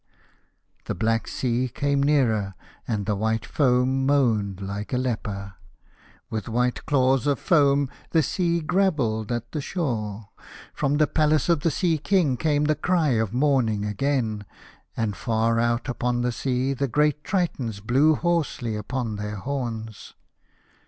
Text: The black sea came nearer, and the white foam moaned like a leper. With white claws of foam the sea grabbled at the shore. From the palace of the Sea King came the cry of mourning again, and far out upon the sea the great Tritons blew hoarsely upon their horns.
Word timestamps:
The 0.85 0.95
black 0.95 1.27
sea 1.27 1.67
came 1.69 2.01
nearer, 2.01 2.55
and 2.87 3.05
the 3.05 3.15
white 3.15 3.45
foam 3.45 4.03
moaned 4.07 4.59
like 4.59 4.93
a 4.93 4.97
leper. 4.97 5.53
With 6.27 6.49
white 6.49 6.87
claws 6.87 7.27
of 7.27 7.37
foam 7.39 7.87
the 8.09 8.23
sea 8.23 8.61
grabbled 8.61 9.31
at 9.31 9.51
the 9.51 9.61
shore. 9.61 10.29
From 10.73 10.97
the 10.97 11.05
palace 11.05 11.49
of 11.49 11.59
the 11.59 11.69
Sea 11.69 11.99
King 11.99 12.35
came 12.35 12.63
the 12.63 12.73
cry 12.73 13.09
of 13.09 13.31
mourning 13.31 13.85
again, 13.85 14.43
and 14.97 15.15
far 15.15 15.59
out 15.59 15.87
upon 15.87 16.21
the 16.21 16.31
sea 16.31 16.73
the 16.73 16.87
great 16.87 17.23
Tritons 17.23 17.79
blew 17.79 18.15
hoarsely 18.15 18.75
upon 18.75 19.17
their 19.17 19.35
horns. 19.35 20.15